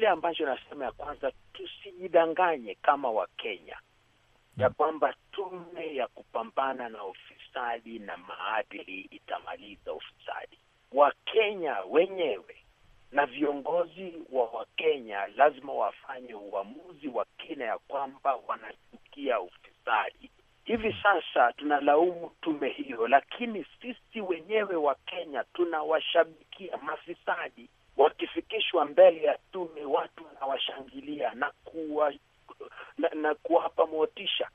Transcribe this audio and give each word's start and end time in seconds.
kile 0.00 0.08
ambacho 0.10 0.46
nasema 0.46 0.84
ya 0.84 0.92
kwanza, 0.92 1.32
tusijidanganye 1.52 2.74
kama 2.74 3.10
Wakenya 3.10 3.76
ya 4.56 4.70
kwamba 4.70 5.14
tume 5.32 5.94
ya 5.94 6.08
kupambana 6.08 6.88
na 6.88 7.04
ufisadi 7.04 7.98
na 7.98 8.16
maadili 8.16 9.00
itamaliza 9.00 9.92
ufisadi. 9.92 10.58
Wakenya 10.92 11.76
wenyewe 11.90 12.56
na 13.12 13.26
viongozi 13.26 14.12
wa 14.32 14.44
Wakenya 14.44 15.26
lazima 15.26 15.72
wafanye 15.72 16.34
uamuzi 16.34 17.08
wa 17.08 17.24
kina 17.38 17.64
ya 17.64 17.78
kwamba 17.78 18.36
wanachukia 18.48 19.40
ufisadi. 19.40 20.30
Hivi 20.64 20.96
sasa 21.02 21.52
tunalaumu 21.52 22.30
tume 22.40 22.68
hiyo, 22.68 23.08
lakini 23.08 23.66
sisi 23.80 24.20
wenyewe 24.20 24.76
Wakenya 24.76 25.44
tunawashabikia 25.44 26.76
mafisadi. 26.76 27.68
Wakifikishwa 27.96 28.84
mbele 28.84 29.22
ya 29.22 29.38
tume, 29.52 29.69
wanawashangilia 31.10 31.34
na 31.34 31.50
kuwa 31.64 32.12
na, 32.98 33.08
na 33.08 33.34
kuwapa 33.34 33.86
motisha. 33.86 34.48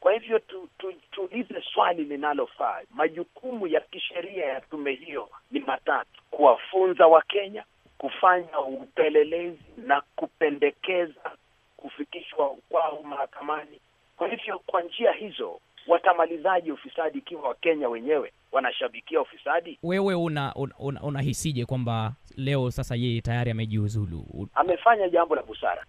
Kwa 0.00 0.12
hivyo 0.12 0.38
tu, 0.38 0.68
tu, 0.78 0.92
tuulize 1.12 1.62
swali 1.74 2.04
linalofaa. 2.04 2.80
Majukumu 2.94 3.66
ya 3.66 3.80
kisheria 3.80 4.46
ya 4.46 4.60
tume 4.60 4.92
hiyo 4.92 5.28
ni 5.50 5.60
matatu: 5.60 6.22
kuwafunza 6.30 7.06
Wakenya, 7.06 7.64
kufanya 7.98 8.60
upelelezi 8.60 9.58
na 9.76 10.02
kupendekeza 10.16 11.30
kufikishwa 11.76 12.56
kwao 12.68 13.02
mahakamani. 13.02 13.80
Kwa 14.16 14.28
hivyo 14.28 14.58
kwa 14.66 14.82
njia 14.82 15.12
hizo 15.12 15.60
watamalizaji 15.86 16.72
ufisadi 16.72 17.18
ikiwa 17.18 17.48
Wakenya 17.48 17.88
wenyewe 17.88 18.32
wanashabikia 18.52 19.20
ufisadi? 19.20 19.78
Wewe 19.82 20.14
una, 20.14 20.54
una, 20.54 20.74
una, 20.78 21.02
unahisije 21.02 21.64
kwamba 21.64 22.12
leo 22.36 22.70
sasa 22.70 22.96
yeye 22.96 23.20
tayari 23.20 23.50
amejiuzulu? 23.50 24.48
Amefanya 24.54 25.08
jambo 25.08 25.34
la 25.36 25.42
busara 25.42 25.84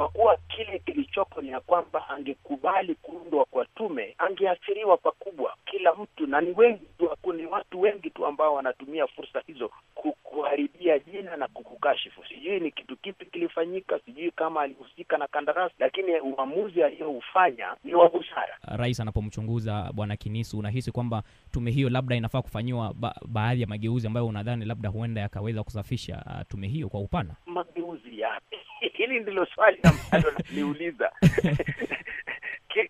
kwa 0.00 0.08
kuwa 0.08 0.36
kile 0.48 0.78
kilichopo 0.78 1.40
ni 1.42 1.48
ya 1.48 1.60
kwamba 1.60 2.08
angekubali 2.08 2.94
kuundwa 2.94 3.44
kwa 3.44 3.64
tume 3.64 4.14
angeathiriwa 4.18 4.96
pakubwa 4.96 5.54
kila 5.64 5.94
mtu, 5.94 6.26
na 6.26 6.40
ni 6.40 6.52
wengi 6.56 6.86
tu, 6.98 7.32
ni 7.32 7.46
watu 7.46 7.80
wengi 7.80 8.10
tu 8.10 8.26
ambao 8.26 8.54
wanatumia 8.54 9.06
fursa 9.06 9.42
hizo 9.46 9.70
kukuharibia 9.94 10.98
jina 10.98 11.36
na 11.36 11.48
kukukashifu. 11.48 12.20
Sijui 12.28 12.60
ni 12.60 12.70
kitu 12.70 12.96
kipi 12.96 13.26
kilifanyika, 13.26 13.98
sijui 14.04 14.30
kama 14.30 14.60
alihusika 14.60 15.18
na 15.18 15.26
kandarasi, 15.26 15.74
lakini 15.78 16.20
uamuzi 16.20 16.82
aliyoufanya 16.82 17.76
ni 17.84 17.94
wa 17.94 18.08
busara. 18.08 18.58
Rais 18.62 19.00
anapomchunguza 19.00 19.90
bwana 19.94 20.16
Kinisu, 20.16 20.58
unahisi 20.58 20.92
kwamba 20.92 21.22
tume 21.50 21.70
hiyo 21.70 21.90
labda 21.90 22.16
inafaa 22.16 22.42
kufanyiwa 22.42 22.94
ba 22.94 23.14
baadhi 23.28 23.60
ya 23.60 23.66
mageuzi 23.66 24.06
ambayo 24.06 24.26
unadhani 24.26 24.64
labda 24.64 24.88
huenda 24.88 25.20
yakaweza 25.20 25.62
kusafisha 25.64 26.22
uh, 26.26 26.46
tume 26.48 26.68
hiyo 26.68 26.88
kwa 26.88 27.00
upana? 27.00 27.34
Mageuzi 27.46 28.20
yapi? 28.20 28.59
Hili 28.96 29.20
ndilo 29.20 29.46
swali 29.46 29.78
ambalo 29.82 30.32
naliuliza. 30.38 31.12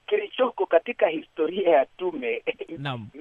Kilichoko 0.06 0.66
katika 0.66 1.06
historia 1.08 1.70
ya 1.70 1.86
tume 1.86 2.42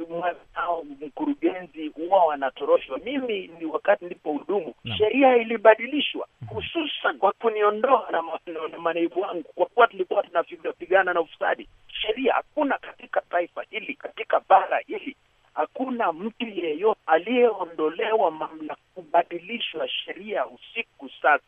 mwanao 0.09 0.83
mkurugenzi 0.83 1.87
huwa 1.87 2.25
wanatoroshwa. 2.25 2.97
Mimi 3.05 3.47
ni 3.59 3.65
wakati 3.65 4.03
nilipo 4.05 4.31
hudumu, 4.33 4.73
sheria 4.97 5.35
ilibadilishwa 5.37 6.27
hususan 6.47 7.17
kwa 7.17 7.31
kuniondoa 7.31 8.07
na, 8.11 8.21
na, 8.53 8.67
na 8.71 8.77
manaibu 8.79 9.21
wangu, 9.21 9.43
kwa 9.55 9.65
kuwa 9.65 9.87
tulikuwa 9.87 10.23
tunapigana 10.23 11.13
na 11.13 11.21
ufisadi. 11.21 11.67
Sheria 12.01 12.33
hakuna 12.33 12.77
katika 12.77 13.21
taifa 13.21 13.63
hili, 13.69 13.93
katika 13.93 14.41
bara 14.49 14.79
hili 14.87 15.15
hakuna 15.53 16.13
mtu 16.13 16.45
yeyote 16.47 16.99
aliyeondolewa 17.05 18.31
mamlaka 18.31 18.81
kubadilishwa 18.95 19.87
sheria 19.89 20.45
usiku 20.47 21.09
sasa. 21.21 21.43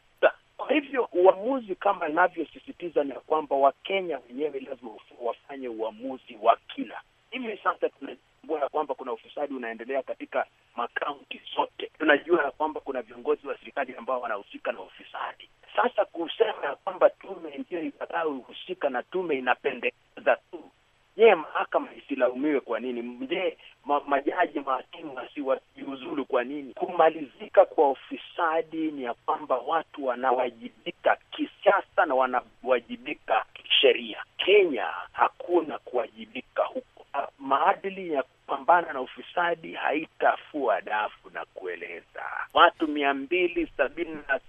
Kwa 0.71 0.79
hivyo 0.79 1.09
uamuzi 1.13 1.75
kama 1.75 2.09
inavyosisitiza 2.09 3.03
ni 3.03 3.11
kwamba 3.13 3.55
Wakenya 3.55 4.19
wenyewe 4.27 4.59
lazima 4.59 4.91
wafanye 5.21 5.67
uamuzi 5.67 6.37
wa 6.41 6.57
kina. 6.75 7.01
Hivi 7.31 7.57
sasa 7.63 7.89
tunajua 7.89 8.59
ya 8.59 8.69
kwamba 8.69 8.95
kuna 8.95 9.13
ufisadi 9.13 9.53
unaendelea 9.53 10.03
katika 10.03 10.45
makaunti 10.75 11.41
zote. 11.55 11.91
Tunajua 11.99 12.43
ya 12.43 12.51
kwamba 12.51 12.79
kuna 12.79 13.01
viongozi 13.01 13.47
wa 13.47 13.57
serikali 13.57 13.95
ambao 13.95 14.21
wanahusika 14.21 14.71
na 14.71 14.81
ufisadi. 14.81 15.49
Sasa 15.75 16.05
kusema 16.05 16.65
ya 16.65 16.75
kwamba 16.75 17.09
tume 17.09 17.57
ndio 17.57 17.81
itakayohusika 17.83 18.89
na 18.89 19.03
tume 19.03 19.35
inapendekeza 19.37 20.35
tu 20.51 20.71
Je, 21.21 21.35
mahakama 21.35 21.87
isilaumiwe 21.97 22.59
kwa 22.59 22.79
nini? 22.79 23.27
Je, 23.27 23.57
ma, 23.85 23.99
majaji 24.07 24.59
mahakimu 24.59 25.15
wasi- 25.15 26.25
kwa 26.25 26.43
nini? 26.43 26.73
Kumalizika 26.73 27.65
kwa 27.65 27.89
ufisadi 27.91 28.91
ni 28.91 29.03
ya 29.03 29.13
kwamba 29.13 29.57
watu 29.57 30.05
wanawajibika 30.05 31.17
kisiasa 31.31 32.05
na 32.05 32.15
wanawajibika 32.15 33.45
kisheria. 33.53 34.23
Kenya 34.37 34.85
hakuna 35.11 35.77
kuwajibika 35.79 36.63
huko. 36.63 37.05
Ah, 37.13 37.27
Maadili 37.39 38.13
ya 38.13 38.23
kupambana 38.23 38.93
na 38.93 39.01
ufisadi 39.01 39.73
haitafua 39.73 40.81
dafu 40.81 41.29
na 41.33 41.45
kueleza 41.45 42.23
watu 42.53 42.87
mia 42.87 43.13
mbili 43.13 43.71
sabini 43.77 44.17
na 44.27 44.39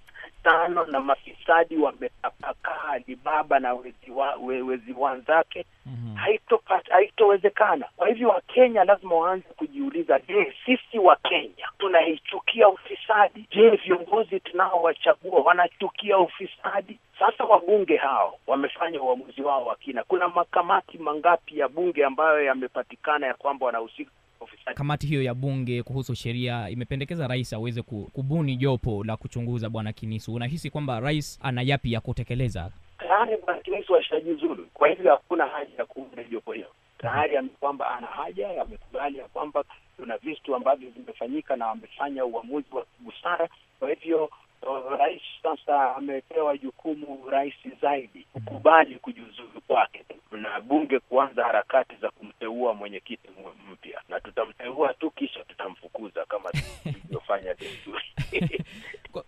tano 0.42 0.84
na 0.86 1.00
mafisadi 1.00 1.76
wametapakaa 1.76 2.82
Alibaba 2.92 3.58
na 3.60 3.74
wezi, 3.74 4.10
wa, 4.10 4.34
we, 4.36 4.62
wezi 4.62 4.92
wenzake 4.98 5.66
Mhm. 5.86 6.14
haitopata 6.16 6.94
haitowezekana. 6.94 7.86
Kwa 7.96 8.08
hivyo 8.08 8.28
Wakenya 8.28 8.84
lazima 8.84 9.14
waanze 9.14 9.48
kujiuliza, 9.56 10.18
je, 10.28 10.54
sisi 10.66 10.98
Wakenya 10.98 11.68
tunaichukia 11.78 12.68
ufisadi? 12.68 13.46
Je, 13.50 13.70
viongozi 13.70 14.40
tunaowachagua 14.40 15.40
wanachukia 15.40 16.18
ufisadi? 16.18 16.98
Sasa 17.18 17.44
wabunge 17.44 17.96
hao 17.96 18.38
wamefanya 18.46 19.02
uamuzi 19.02 19.42
wao 19.42 19.64
wa 19.66 19.76
kina. 19.76 20.04
Kuna 20.04 20.28
makamati 20.28 20.98
mangapi 20.98 21.58
ya 21.58 21.68
bunge 21.68 22.04
ambayo 22.04 22.44
yamepatikana 22.44 23.26
ya 23.26 23.34
kwamba 23.34 23.66
wanahusika 23.66 24.10
na 24.10 24.21
ufisadi? 24.42 24.76
Kamati 24.76 25.06
hiyo 25.06 25.22
ya 25.22 25.34
bunge 25.34 25.82
kuhusu 25.82 26.14
sheria 26.14 26.70
imependekeza 26.70 27.26
rais 27.28 27.52
aweze 27.52 27.82
kubuni 27.82 28.56
jopo 28.56 29.04
la 29.04 29.16
kuchunguza 29.16 29.68
bwana 29.70 29.92
Kinisu. 29.92 30.34
Unahisi 30.34 30.70
kwamba 30.70 31.00
rais 31.00 31.38
ana 31.42 31.62
yapi 31.62 31.92
ya 31.92 32.00
kutekeleza? 32.00 32.70
Tayari 32.98 33.36
bwana 33.46 33.60
Kinisu 33.62 33.96
ashajiuzulu, 33.96 34.66
kwa 34.74 34.88
hivyo 34.88 35.10
hakuna 35.10 35.46
haja 35.46 35.70
ya 35.78 35.84
kuunda 35.86 36.24
jopo 36.24 36.52
hiyo. 36.52 36.66
Tayari 36.98 37.48
kwamba 37.60 37.90
ana 37.96 38.06
haja, 38.06 38.62
amekubali 38.62 39.18
ya 39.18 39.24
kwamba 39.28 39.64
kuna 39.96 40.16
vitu 40.18 40.54
ambavyo 40.54 40.90
vimefanyika 40.90 41.56
na 41.56 41.70
amefanya 41.70 42.24
uamuzi 42.24 42.66
wa 42.72 42.86
busara. 43.00 43.48
Kwa 43.78 43.88
hivyo 43.90 44.24
uh, 44.62 44.98
rais 44.98 45.22
sasa 45.42 45.96
amepewa 45.96 46.58
jukumu 46.58 47.30
rais 47.30 47.54
zaidi 47.82 48.26
kukubali 48.32 48.94
kujiuzulu 48.94 49.60
kwake 49.66 50.04
na 50.36 50.60
bunge 50.60 50.98
kuanza 50.98 51.44
harakati 51.44 51.96
za 51.96 52.10
kumteua 52.10 52.74
mwenyekiti 52.74 53.28
mpya, 53.72 54.00
na 54.08 54.20
tutamteua 54.20 54.94
tu 54.94 55.10
kisha 55.10 55.44
tutamfukuza 55.44 56.24
kama 56.24 56.50
tulivyofanya 56.82 57.54
desturi. 57.54 58.04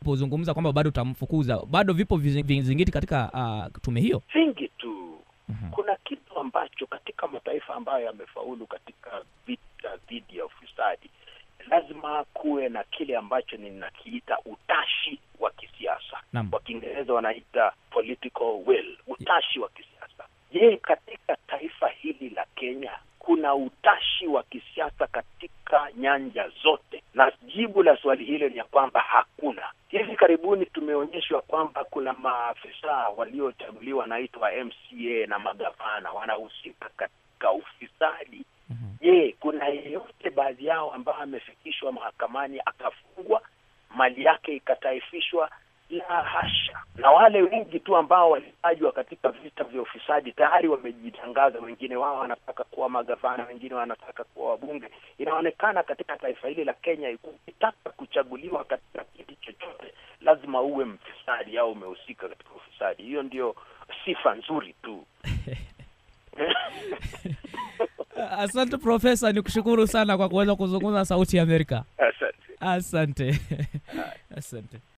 Kuzungumza 0.05 0.53
kwamba 0.55 0.73
bado 0.73 0.89
utamfukuza, 0.89 1.59
bado 1.67 1.93
vipo 1.93 2.17
vizingiti 2.17 2.93
katika 2.93 3.31
uh, 3.33 3.81
tume 3.83 4.01
hiyo. 4.01 4.23
vingi 4.35 4.69
tu 4.69 4.95
Mhm. 5.49 5.71
kuna 5.71 5.97
kitu 5.97 6.39
ambacho 6.39 6.87
katika 6.87 7.29
mataifa 7.29 7.75
ambayo 7.75 8.05
yamefaulu 8.07 8.67
katika 8.67 9.23
vita 9.47 9.97
dhidi 10.09 10.39
ya 10.39 10.45
ufisadi 10.47 11.11
lazima 11.71 12.25
kuwe 12.25 12.69
na 12.69 12.85
kile 12.85 13.17
ambacho 13.17 13.57
ninakiita 13.57 14.39
utashi 14.45 15.19
wa 15.41 15.51
kisiasa 15.51 16.21
kwa 16.51 16.61
kiingereza 16.61 17.13
wanaita 17.13 17.73
political 17.91 18.63
will 18.67 18.99
utashi 19.07 19.59
wa 19.61 19.69
kisiasa 19.69 19.94
je 20.55 20.77
katika 20.77 21.37
taifa 21.47 21.89
hili 21.89 22.31
la 22.31 22.47
kenya 22.55 22.93
kuna 23.19 23.55
utashi 23.55 24.27
wa 24.27 24.43
kisiasa 24.43 25.07
katika 25.07 25.89
nyanja 25.97 26.49
zote? 26.63 27.03
Na 27.15 27.33
jibu 27.55 27.83
la 27.83 27.97
swali 27.97 28.25
hilo 28.25 28.49
ni 28.49 28.57
ya 28.57 28.65
kwamba 28.65 29.01
hakuna. 29.01 29.63
Hivi 29.89 30.17
karibuni 30.17 30.67
tumeonyeshwa 30.67 31.41
kwamba 31.43 31.85
kuna 31.85 32.13
maafisa 32.13 32.93
waliochaguliwa 33.17 34.01
wanaitwa 34.01 34.51
mca 34.65 35.27
na 35.27 35.39
magavana 35.39 36.11
wanahusika 36.13 36.89
katika 36.97 37.53
ufisadi. 37.53 38.45
Mhm. 38.71 38.97
je 39.01 39.37
kuna 39.41 39.67
yeyote 39.67 40.31
baadhi 40.31 40.67
yao 40.67 40.93
ambayo 40.93 41.19
amefikishwa 41.19 41.93
mahakamani 41.93 42.61
akafungwa 42.67 43.43
mali 43.95 44.25
yake 44.25 44.57
ikataifishwa 44.57 45.51
la 45.97 46.23
hasha. 46.23 46.79
Na 46.97 47.11
wale 47.11 47.43
wengi 47.43 47.81
tu 47.81 47.97
ambao 47.97 48.31
walitajwa 48.31 48.93
katika 48.93 49.29
vita 49.29 49.65
vya 49.65 49.83
ufisadi 49.83 50.33
tayari 50.33 50.69
wamejitangaza. 50.69 51.59
Wengine 51.59 51.97
wao 51.97 52.19
wanataka 52.19 52.65
kuwa 52.65 52.89
magavana 52.89 53.45
wengine 53.45 53.75
wanataka 53.75 54.25
kuwa 54.25 54.51
wabunge. 54.51 54.89
Inaonekana 55.19 55.83
katika 55.83 56.17
taifa 56.17 56.49
hili 56.49 56.65
la 56.65 56.73
kenya 56.73 57.19
ukitaka 57.25 57.91
kuchaguliwa 57.91 58.65
katika 58.65 59.05
kiti 59.05 59.37
chochote 59.37 59.95
lazima 60.25 60.61
uwe 60.63 60.85
mfisadi 60.85 61.59
au 61.59 61.73
umehusika 61.73 62.29
katika 62.29 62.51
ufisadi. 62.55 63.03
Hiyo 63.03 63.23
ndio 63.23 63.55
sifa 64.05 64.35
nzuri 64.35 64.75
tu. 64.83 65.07
Asante 68.39 68.77
Profesa, 68.77 69.33
ni 69.33 69.43
kushukuru 69.43 69.87
sana 69.87 70.17
kwa 70.17 70.29
kuweza 70.29 70.57
kuzungumza 70.57 71.05
Sauti 71.05 71.37
ya 71.37 71.43
Amerika. 71.43 71.85
asante. 71.99 72.35
Asante, 72.61 73.41
asante. 74.37 74.79